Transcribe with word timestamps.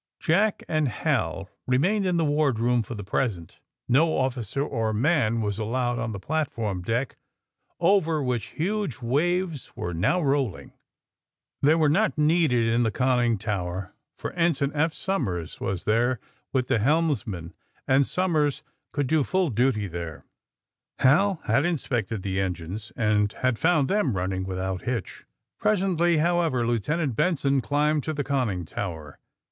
Jack 0.19 0.63
and 0.67 0.87
Hal 0.87 1.47
remained 1.67 2.07
in 2.07 2.17
the 2.17 2.25
wardroom 2.25 2.81
for 2.81 2.95
the 2.95 3.03
present. 3.03 3.59
No 3.87 4.17
officer 4.17 4.63
or 4.63 4.93
man 4.93 5.41
was 5.41 5.59
allowed 5.59 5.99
on 5.99 6.11
AJSTD 6.11 6.13
THE 6.21 6.25
SMUGGLERS 6.25 6.57
115 6.57 6.81
the 6.81 6.81
platform 6.81 6.81
deck, 6.81 7.17
over 7.79 8.23
which 8.23 8.45
huge 8.47 8.99
waves 9.03 9.71
were 9.75 9.93
now 9.93 10.19
rolling. 10.19 10.73
They 11.61 11.75
were 11.75 11.87
not 11.87 12.17
needed 12.17 12.65
in 12.67 12.81
the 12.81 12.89
con 12.89 13.19
ning 13.19 13.37
tower, 13.37 13.93
for 14.17 14.31
Ensign 14.33 14.73
Eph 14.73 14.91
Somers 14.95 15.59
was 15.61 15.83
there 15.83 16.19
with 16.51 16.67
the 16.67 16.79
helmsman, 16.79 17.53
and 17.87 18.07
Somers 18.07 18.63
conld 18.95 19.05
do 19.05 19.23
full 19.23 19.51
duty 19.51 19.87
there. 19.87 20.25
Hal 20.97 21.41
had 21.45 21.63
inspected 21.63 22.23
the 22.23 22.41
engines, 22.41 22.91
and 22.95 23.31
had 23.33 23.59
found 23.59 23.87
them 23.87 24.15
running 24.17 24.45
without 24.45 24.81
hitch. 24.81 25.25
Presently, 25.59 26.17
however, 26.17 26.65
Lieutenant 26.65 27.15
Benson 27.15 27.61
climbed 27.61 28.03
to 28.05 28.13
the 28.13 28.23
conning 28.23 28.65
tower. 28.65 29.19